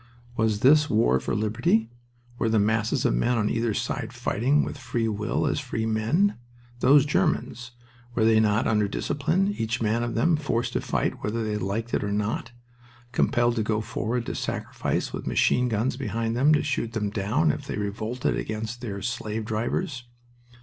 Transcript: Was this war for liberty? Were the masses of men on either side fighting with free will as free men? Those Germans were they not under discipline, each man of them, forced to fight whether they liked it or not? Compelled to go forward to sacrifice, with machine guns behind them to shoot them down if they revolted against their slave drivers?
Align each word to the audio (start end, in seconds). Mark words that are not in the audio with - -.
Was 0.35 0.61
this 0.61 0.89
war 0.89 1.19
for 1.19 1.35
liberty? 1.35 1.91
Were 2.39 2.49
the 2.49 2.57
masses 2.57 3.05
of 3.05 3.13
men 3.13 3.37
on 3.37 3.51
either 3.51 3.75
side 3.75 4.11
fighting 4.13 4.63
with 4.63 4.75
free 4.79 5.07
will 5.07 5.45
as 5.45 5.59
free 5.59 5.85
men? 5.85 6.39
Those 6.79 7.05
Germans 7.05 7.73
were 8.15 8.25
they 8.25 8.39
not 8.39 8.65
under 8.65 8.87
discipline, 8.87 9.49
each 9.59 9.79
man 9.79 10.01
of 10.01 10.15
them, 10.15 10.37
forced 10.37 10.73
to 10.73 10.81
fight 10.81 11.23
whether 11.23 11.43
they 11.43 11.55
liked 11.57 11.93
it 11.93 12.03
or 12.03 12.11
not? 12.11 12.51
Compelled 13.11 13.55
to 13.57 13.61
go 13.61 13.79
forward 13.79 14.25
to 14.25 14.33
sacrifice, 14.33 15.13
with 15.13 15.27
machine 15.27 15.67
guns 15.69 15.97
behind 15.97 16.35
them 16.35 16.51
to 16.55 16.63
shoot 16.63 16.93
them 16.93 17.11
down 17.11 17.51
if 17.51 17.67
they 17.67 17.77
revolted 17.77 18.35
against 18.35 18.81
their 18.81 19.03
slave 19.03 19.45
drivers? 19.45 20.05